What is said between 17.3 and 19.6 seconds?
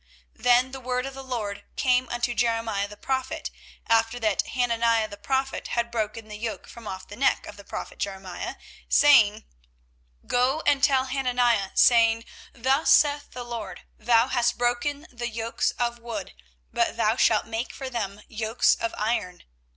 make for them yokes of iron.